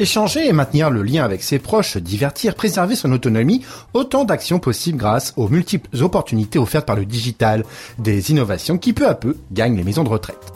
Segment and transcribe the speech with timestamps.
[0.00, 4.98] Échanger et maintenir le lien avec ses proches, divertir, préserver son autonomie, autant d'actions possibles
[4.98, 7.64] grâce aux multiples opportunités offertes par le digital,
[7.98, 10.52] des innovations qui peu à peu gagnent les maisons de retraite.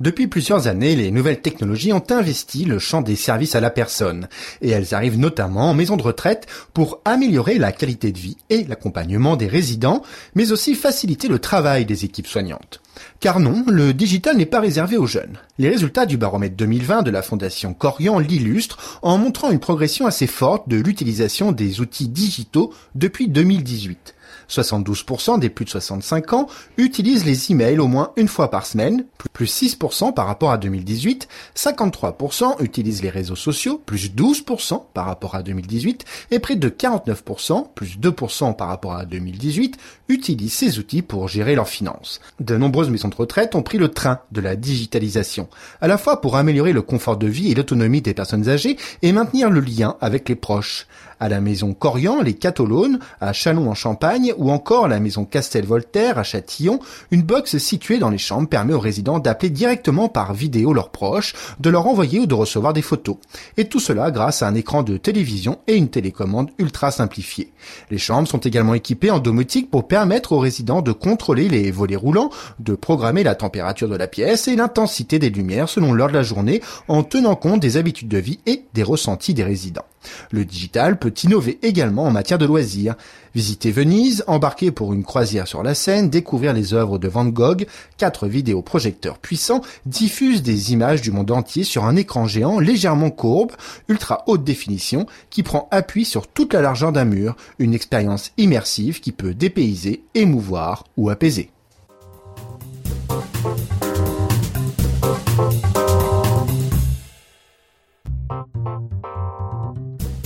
[0.00, 4.28] Depuis plusieurs années, les nouvelles technologies ont investi le champ des services à la personne,
[4.62, 8.64] et elles arrivent notamment en maison de retraite pour améliorer la qualité de vie et
[8.64, 10.02] l'accompagnement des résidents,
[10.34, 12.81] mais aussi faciliter le travail des équipes soignantes.
[13.20, 15.38] Car non, le digital n'est pas réservé aux jeunes.
[15.58, 20.26] Les résultats du baromètre 2020 de la Fondation Corian l'illustrent en montrant une progression assez
[20.26, 24.14] forte de l'utilisation des outils digitaux depuis 2018.
[24.52, 29.04] 72% des plus de 65 ans utilisent les emails au moins une fois par semaine,
[29.32, 35.34] plus 6% par rapport à 2018, 53% utilisent les réseaux sociaux, plus 12% par rapport
[35.34, 39.76] à 2018, et près de 49%, plus 2% par rapport à 2018,
[40.08, 42.20] utilisent ces outils pour gérer leurs finances.
[42.40, 45.48] De nombreuses maisons de retraite ont pris le train de la digitalisation,
[45.80, 49.12] à la fois pour améliorer le confort de vie et l'autonomie des personnes âgées et
[49.12, 50.86] maintenir le lien avec les proches
[51.22, 56.18] à la maison Corian, les Catalones, à Chalon en Champagne, ou encore la maison Castel-Voltaire
[56.18, 56.80] à Châtillon,
[57.12, 61.34] une box située dans les chambres permet aux résidents d'appeler directement par vidéo leurs proches,
[61.60, 63.18] de leur envoyer ou de recevoir des photos.
[63.56, 67.52] Et tout cela grâce à un écran de télévision et une télécommande ultra simplifiée.
[67.92, 71.94] Les chambres sont également équipées en domotique pour permettre aux résidents de contrôler les volets
[71.94, 76.14] roulants, de programmer la température de la pièce et l'intensité des lumières selon l'heure de
[76.14, 79.86] la journée en tenant compte des habitudes de vie et des ressentis des résidents.
[80.30, 82.94] Le digital peut innover également en matière de loisirs.
[83.34, 87.66] Visiter Venise, embarquer pour une croisière sur la Seine, découvrir les œuvres de Van Gogh,
[87.96, 93.52] quatre vidéoprojecteurs puissants diffusent des images du monde entier sur un écran géant légèrement courbe,
[93.88, 99.00] ultra haute définition, qui prend appui sur toute la largeur d'un mur, une expérience immersive
[99.00, 101.50] qui peut dépayser, émouvoir ou apaiser.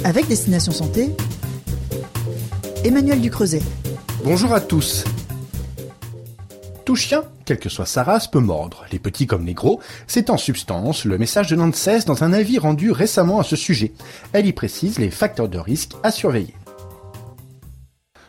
[0.07, 1.11] Avec Destination Santé,
[2.85, 3.61] Emmanuel Ducreuset.
[4.23, 5.03] Bonjour à tous.
[6.85, 9.81] Tout chien, quelle que soit sa race, peut mordre, les petits comme les gros.
[10.07, 13.95] C'est en substance le message de l'ANSES dans un avis rendu récemment à ce sujet.
[14.33, 16.55] Elle y précise les facteurs de risque à surveiller.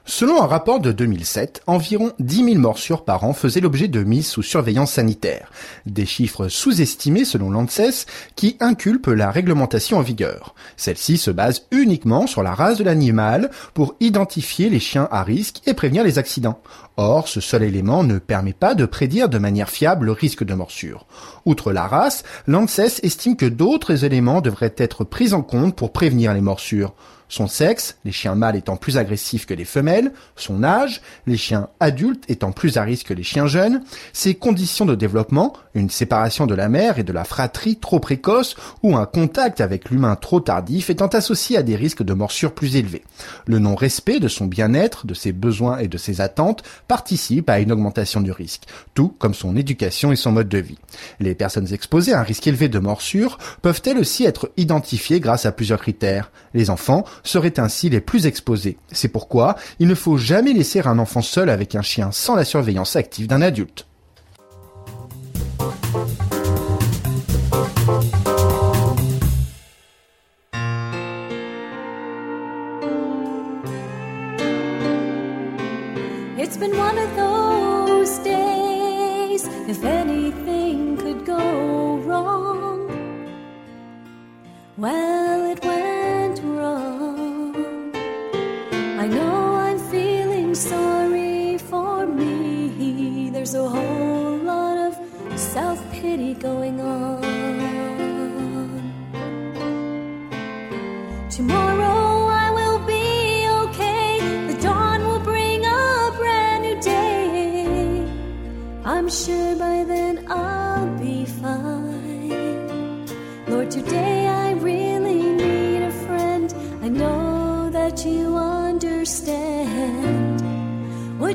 [0.10, 4.26] Selon un rapport de 2007, environ 10 000 morsures par an faisaient l'objet de mise
[4.26, 5.52] sous surveillance sanitaire.
[5.86, 8.06] Des chiffres sous-estimés selon l'ANSES
[8.38, 10.56] qui inculpent la réglementation en vigueur.
[10.78, 15.62] Celle-ci se base uniquement sur la race de l'animal pour identifier les chiens à risque
[15.66, 16.62] et prévenir les accidents.
[16.96, 20.54] Or, ce seul élément ne permet pas de prédire de manière fiable le risque de
[20.54, 21.06] morsure.
[21.46, 26.34] Outre la race, l'ANSES estime que d'autres éléments devraient être pris en compte pour prévenir
[26.34, 26.96] les morsures
[27.30, 31.70] son sexe, les chiens mâles étant plus agressifs que les femelles, son âge, les chiens
[31.80, 33.84] adultes étant plus à risque que les chiens jeunes,
[34.14, 38.56] ses conditions de développement, une séparation de la mère et de la fratrie trop précoce
[38.84, 42.76] ou un contact avec l'humain trop tardif étant associé à des risques de morsure plus
[42.76, 43.04] élevés.
[43.46, 47.72] Le non-respect de son bien-être, de ses besoins et de ses attentes participe à une
[47.72, 48.64] augmentation du risque,
[48.94, 50.80] tout comme son éducation et son mode de vie.
[51.20, 55.46] Les personnes exposées à un risque élevé de morsure peuvent elles aussi être identifiées grâce
[55.46, 56.32] à plusieurs critères.
[56.54, 58.78] Les enfants seraient ainsi les plus exposés.
[58.92, 62.46] C'est pourquoi il ne faut jamais laisser un enfant seul avec un chien sans la
[62.46, 63.88] surveillance active d'un adulte.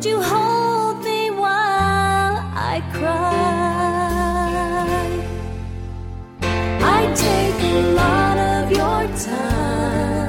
[0.02, 2.36] Would you hold me while
[2.72, 3.14] I cry?
[6.98, 10.28] I take a lot of your time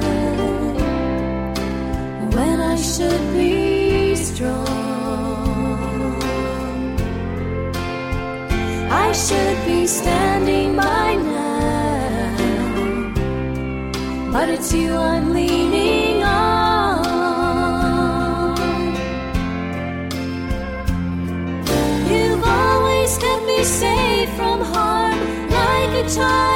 [2.30, 4.62] when I should be strong.
[8.92, 12.36] I should be standing by now,
[14.30, 15.33] but it's you I'm.
[26.14, 26.53] time.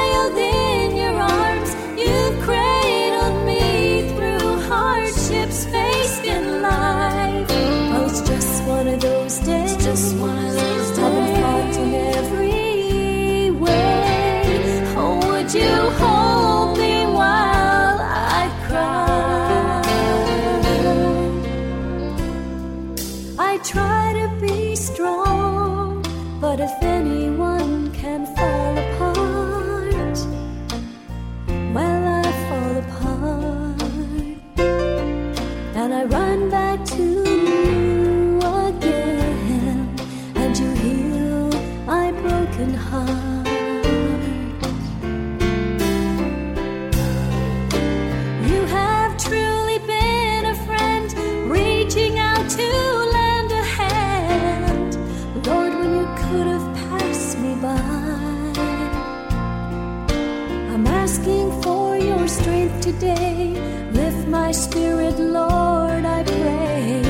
[62.81, 63.53] today.
[63.91, 67.01] Lift my spirit, Lord, I pray.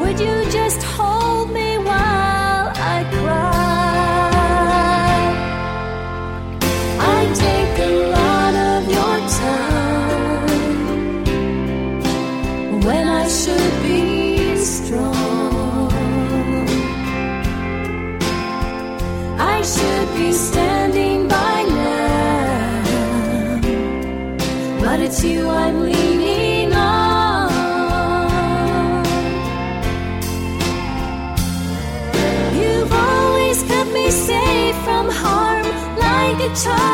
[0.00, 1.03] Would you just hold
[36.54, 36.93] 저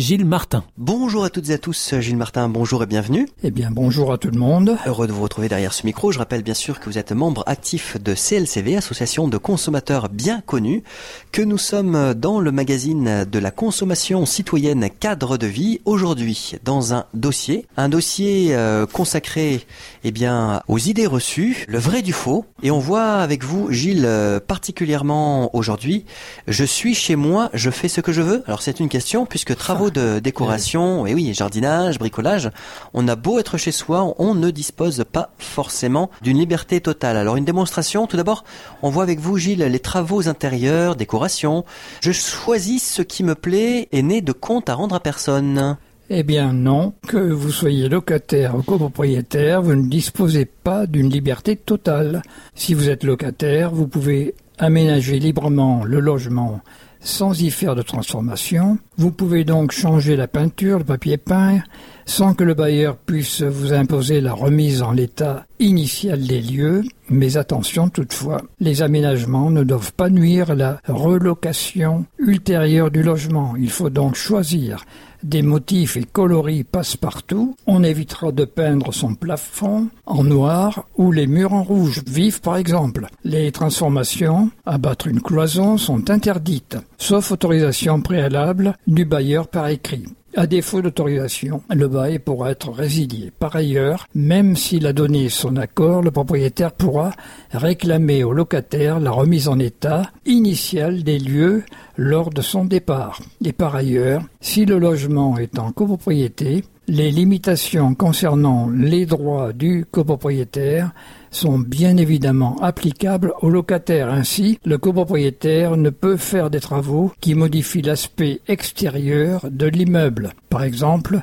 [0.00, 0.64] Gilles Martin.
[0.78, 3.28] Bonjour à toutes et à tous, Gilles Martin, bonjour et bienvenue.
[3.42, 4.78] Eh bien, bonjour à tout le monde.
[4.86, 6.10] Heureux de vous retrouver derrière ce micro.
[6.10, 10.40] Je rappelle bien sûr que vous êtes membre actif de CLCV, association de consommateurs bien
[10.40, 10.84] connue,
[11.32, 16.94] que nous sommes dans le magazine de la consommation citoyenne cadre de vie aujourd'hui dans
[16.94, 19.66] un dossier, un dossier euh, consacré
[20.02, 22.46] eh bien aux idées reçues, le vrai du faux.
[22.62, 26.06] Et on voit avec vous, Gilles, euh, particulièrement aujourd'hui,
[26.48, 28.42] je suis chez moi, je fais ce que je veux.
[28.46, 32.50] Alors c'est une question puisque travaux de décoration, et oui, jardinage, bricolage,
[32.94, 37.16] on a beau être chez soi, on ne dispose pas forcément d'une liberté totale.
[37.16, 38.44] Alors une démonstration, tout d'abord,
[38.82, 41.64] on voit avec vous, Gilles, les travaux intérieurs, décoration.
[42.00, 45.76] Je choisis ce qui me plaît et n'est de compte à rendre à personne.
[46.12, 51.54] Eh bien non, que vous soyez locataire ou copropriétaire, vous ne disposez pas d'une liberté
[51.54, 52.22] totale.
[52.56, 56.60] Si vous êtes locataire, vous pouvez aménager librement le logement
[57.00, 58.78] sans y faire de transformation.
[58.96, 61.60] Vous pouvez donc changer la peinture, le papier peint,
[62.04, 66.82] sans que le bailleur puisse vous imposer la remise en l'état initial des lieux.
[67.08, 73.54] Mais attention toutefois, les aménagements ne doivent pas nuire à la relocation ultérieure du logement.
[73.56, 74.84] Il faut donc choisir
[75.22, 77.56] des motifs et coloris passe-partout.
[77.66, 82.56] On évitera de peindre son plafond en noir ou les murs en rouge vif par
[82.56, 83.06] exemple.
[83.24, 90.04] Les transformations, abattre une cloison, sont interdites, sauf autorisation préalable du bailleur par écrit.
[90.36, 93.32] À défaut d'autorisation, le bail pourra être résilié.
[93.36, 97.10] Par ailleurs, même s'il a donné son accord, le propriétaire pourra
[97.50, 101.64] réclamer au locataire la remise en état initiale des lieux
[101.96, 103.20] lors de son départ.
[103.44, 109.84] Et par ailleurs, si le logement est en copropriété, les limitations concernant les droits du
[109.90, 110.92] copropriétaire
[111.30, 114.08] sont bien évidemment applicables au locataire.
[114.10, 120.32] Ainsi, le copropriétaire ne peut faire des travaux qui modifient l'aspect extérieur de l'immeuble.
[120.48, 121.20] Par exemple,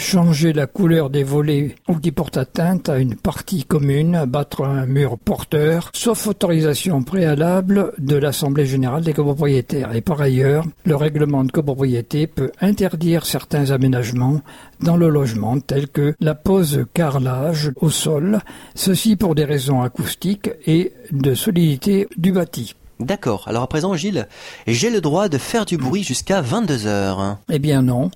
[0.00, 4.86] changer la couleur des volets ou qui portent atteinte à une partie commune, abattre un
[4.86, 9.94] mur porteur, sauf autorisation préalable de l'Assemblée générale des copropriétaires.
[9.94, 14.40] Et par ailleurs, le règlement de copropriété peut interdire certains aménagements
[14.80, 18.40] dans le logement, tels que la pose carrelage au sol,
[18.74, 22.74] ceci pour des raisons acoustiques et de solidité du bâti.
[23.00, 23.44] D'accord.
[23.46, 24.28] Alors à présent, Gilles,
[24.66, 27.38] j'ai le droit de faire du bruit jusqu'à 22 heures.
[27.50, 28.10] Eh bien non.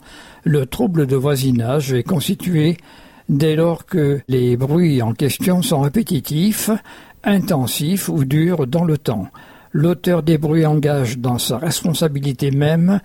[0.45, 2.77] Le trouble de voisinage est constitué
[3.31, 6.71] dès lors que les bruits en question sont répétitifs,
[7.25, 9.29] intensifs ou durent dans le temps.
[9.73, 13.01] L'auteur des bruits engage dans sa responsabilité même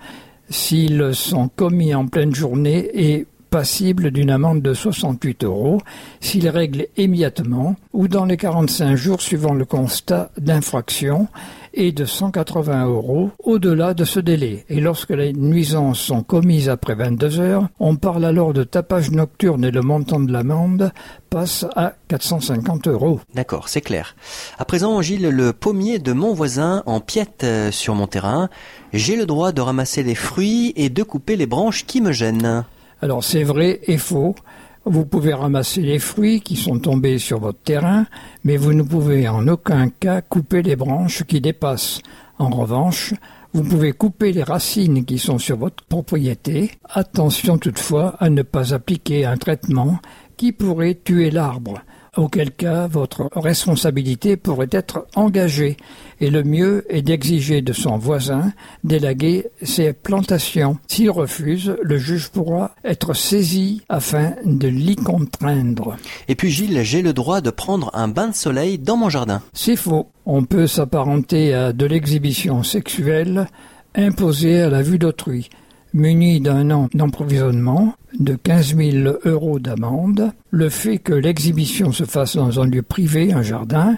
[0.50, 5.80] s'ils sont commis en pleine journée et passible d'une amende de 68 euros
[6.20, 11.26] s'il règle immédiatement ou dans les 45 jours suivant le constat d'infraction
[11.74, 14.64] et de 180 euros au-delà de ce délai.
[14.68, 19.64] Et lorsque les nuisances sont commises après 22 heures, on parle alors de tapage nocturne
[19.64, 20.92] et le montant de l'amende
[21.28, 23.20] passe à 450 euros.
[23.34, 24.16] D'accord, c'est clair.
[24.58, 28.48] À présent, Gilles, le pommier de mon voisin empiète euh, sur mon terrain.
[28.92, 32.64] J'ai le droit de ramasser les fruits et de couper les branches qui me gênent.
[33.02, 34.34] Alors c'est vrai et faux.
[34.86, 38.06] Vous pouvez ramasser les fruits qui sont tombés sur votre terrain,
[38.44, 42.00] mais vous ne pouvez en aucun cas couper les branches qui dépassent.
[42.38, 43.12] En revanche,
[43.52, 46.70] vous pouvez couper les racines qui sont sur votre propriété.
[46.88, 49.98] Attention toutefois à ne pas appliquer un traitement
[50.38, 51.82] qui pourrait tuer l'arbre
[52.16, 55.76] auquel cas votre responsabilité pourrait être engagée,
[56.20, 58.52] et le mieux est d'exiger de son voisin
[58.84, 60.78] d'élaguer ses plantations.
[60.88, 65.96] S'il refuse, le juge pourra être saisi afin de l'y contraindre.
[66.28, 69.42] Et puis Gilles, j'ai le droit de prendre un bain de soleil dans mon jardin.
[69.52, 70.08] C'est faux.
[70.26, 73.46] On peut s'apparenter à de l'exhibition sexuelle
[73.94, 75.50] imposée à la vue d'autrui
[75.92, 82.36] muni d'un an d'emprisonnement, de 15 000 euros d'amende, le fait que l'exhibition se fasse
[82.36, 83.96] dans un lieu privé, un jardin,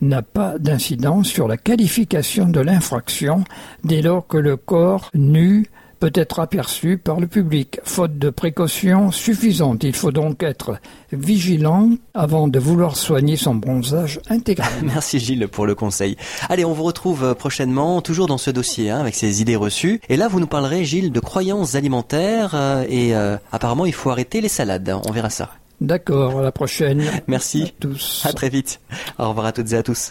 [0.00, 3.44] n'a pas d'incidence sur la qualification de l'infraction
[3.84, 5.66] dès lors que le corps nu
[6.04, 9.84] peut être aperçu par le public, faute de précautions suffisantes.
[9.84, 10.76] Il faut donc être
[11.12, 14.68] vigilant avant de vouloir soigner son bronzage intégral.
[14.82, 16.18] Merci Gilles pour le conseil.
[16.50, 20.02] Allez, on vous retrouve euh, prochainement, toujours dans ce dossier, hein, avec ces idées reçues.
[20.10, 22.54] Et là, vous nous parlerez, Gilles, de croyances alimentaires.
[22.54, 24.94] euh, et euh, apparemment, il faut arrêter les salades.
[25.08, 25.52] On verra ça.
[25.80, 27.02] D'accord, à la prochaine.
[27.28, 27.62] Merci.
[27.62, 28.26] À tous.
[28.26, 28.78] À très vite.
[29.18, 30.10] Au revoir à toutes et à tous.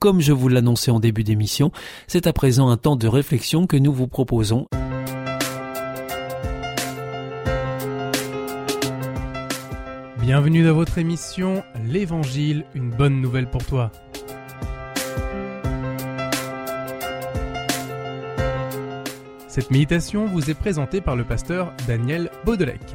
[0.00, 1.72] Comme je vous l'annonçais en début d'émission,
[2.06, 4.68] c'est à présent un temps de réflexion que nous vous proposons.
[10.20, 13.90] Bienvenue dans votre émission L'Évangile, une bonne nouvelle pour toi.
[19.48, 22.94] Cette méditation vous est présentée par le pasteur Daniel Baudelec.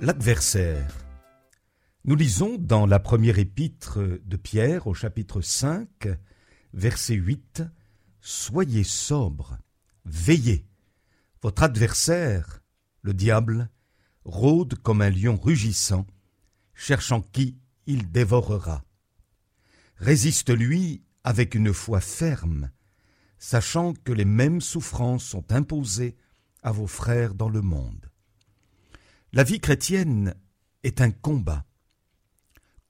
[0.00, 1.01] L'adversaire.
[2.04, 6.08] Nous lisons dans la première épître de Pierre au chapitre 5,
[6.72, 7.62] verset 8,
[8.20, 9.56] Soyez sobres,
[10.04, 10.66] veillez.
[11.42, 12.60] Votre adversaire,
[13.02, 13.70] le diable,
[14.24, 16.04] rôde comme un lion rugissant,
[16.74, 18.84] cherchant qui il dévorera.
[19.94, 22.72] Résiste-lui avec une foi ferme,
[23.38, 26.16] sachant que les mêmes souffrances sont imposées
[26.64, 28.10] à vos frères dans le monde.
[29.32, 30.34] La vie chrétienne
[30.82, 31.64] est un combat.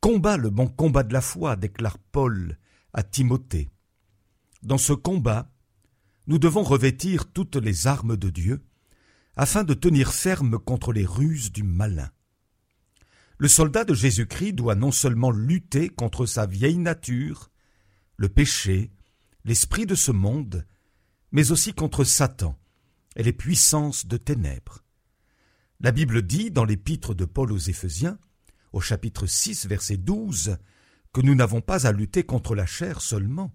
[0.03, 2.59] Combat le bon combat de la foi, déclare Paul
[2.93, 3.71] à Timothée.
[4.65, 5.55] Dans ce combat,
[6.27, 8.65] nous devons revêtir toutes les armes de Dieu,
[9.37, 12.11] afin de tenir ferme contre les ruses du malin.
[13.38, 17.53] Le soldat de Jésus-Christ doit non seulement lutter contre sa vieille nature,
[18.17, 18.91] le péché,
[19.45, 20.67] l'esprit de ce monde,
[21.31, 22.59] mais aussi contre Satan
[23.15, 24.81] et les puissances de ténèbres.
[25.79, 28.19] La Bible dit dans l'épître de Paul aux Éphésiens,
[28.73, 30.57] au chapitre 6, verset 12,
[31.13, 33.55] que nous n'avons pas à lutter contre la chair seulement,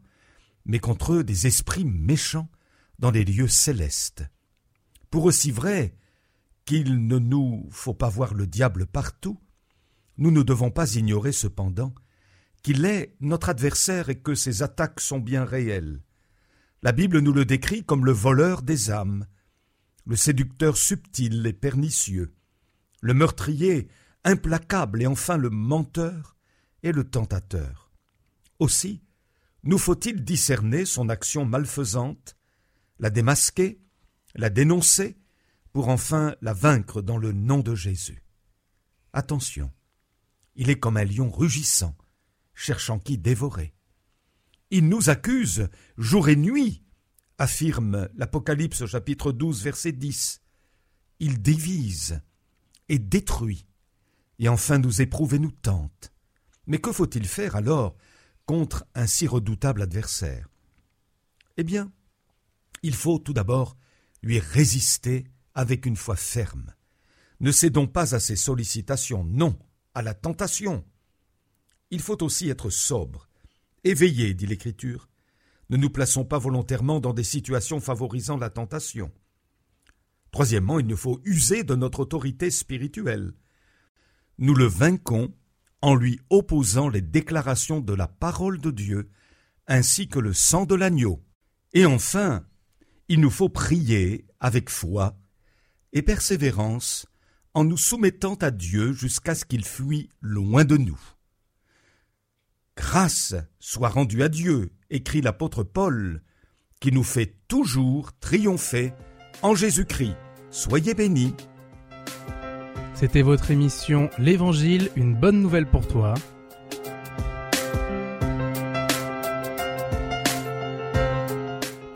[0.66, 2.50] mais contre des esprits méchants
[3.00, 4.26] dans les lieux célestes.
[5.10, 5.96] Pour aussi vrai
[6.66, 9.40] qu'il ne nous faut pas voir le diable partout,
[10.18, 11.94] nous ne devons pas ignorer cependant
[12.62, 16.02] qu'il est notre adversaire et que ses attaques sont bien réelles.
[16.84, 19.26] La Bible nous le décrit comme le voleur des âmes,
[20.06, 22.34] le séducteur subtil et pernicieux,
[23.02, 23.88] le meurtrier
[24.28, 26.36] implacable et enfin le menteur
[26.84, 27.92] et le tentateur.
[28.60, 29.02] Aussi,
[29.64, 32.36] nous faut-il discerner son action malfaisante,
[33.00, 33.80] la démasquer,
[34.36, 35.18] la dénoncer,
[35.72, 38.22] pour enfin la vaincre dans le nom de Jésus.
[39.14, 39.72] Attention,
[40.56, 41.96] il est comme un lion rugissant,
[42.54, 43.74] cherchant qui dévorer.
[44.72, 46.84] Il nous accuse jour et nuit,
[47.38, 50.42] affirme l'Apocalypse chapitre 12 verset 10.
[51.20, 52.22] Il divise
[52.90, 53.68] et détruit,
[54.40, 56.14] et enfin nous éprouve et nous tente.
[56.66, 57.96] Mais que faut-il faire alors
[58.46, 60.50] contre un si redoutable adversaire?
[61.58, 61.92] Eh bien,
[62.84, 63.78] il faut tout d'abord
[64.22, 66.74] lui résister avec une foi ferme.
[67.40, 69.58] Ne cédons pas à ses sollicitations, non,
[69.94, 70.86] à la tentation.
[71.90, 73.30] Il faut aussi être sobre,
[73.84, 75.10] éveillé, dit l'Écriture.
[75.70, 79.12] Ne nous plaçons pas volontairement dans des situations favorisant la tentation.
[80.32, 83.34] Troisièmement, il nous faut user de notre autorité spirituelle.
[84.38, 85.34] Nous le vainquons
[85.82, 89.10] en lui opposant les déclarations de la parole de Dieu,
[89.68, 91.24] ainsi que le sang de l'agneau.
[91.74, 92.46] Et enfin,
[93.08, 95.18] il nous faut prier avec foi
[95.94, 97.08] et persévérance
[97.54, 101.00] en nous soumettant à Dieu jusqu'à ce qu'il fuit loin de nous.
[102.76, 106.22] Grâce soit rendue à Dieu, écrit l'apôtre Paul,
[106.80, 108.94] qui nous fait toujours triompher
[109.42, 110.16] en Jésus-Christ.
[110.52, 111.34] Soyez bénis.
[113.00, 116.16] C'était votre émission L'Évangile, une bonne nouvelle pour toi.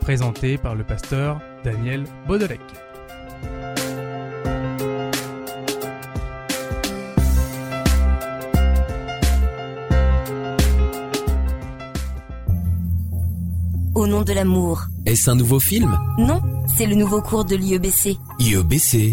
[0.00, 2.60] Présentée par le pasteur Daniel Baudelec.
[13.96, 14.84] Au nom de l'amour.
[15.04, 15.98] Est-ce un nouveau film?
[16.16, 16.40] Non,
[16.76, 18.18] c'est le nouveau cours de l'IEBC.
[18.38, 19.12] IEBC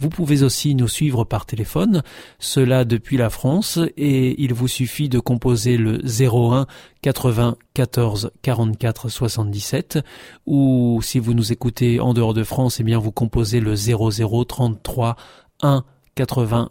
[0.00, 2.02] Vous pouvez aussi nous suivre par téléphone,
[2.38, 6.66] cela depuis la France, et il vous suffit de composer le 01
[7.02, 9.98] 80 14 44 77,
[10.46, 14.44] ou si vous nous écoutez en dehors de France, eh bien vous composez le 00
[14.44, 15.16] 33
[15.60, 15.84] 1
[16.14, 16.70] 80